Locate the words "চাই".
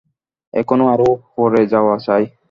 2.05-2.23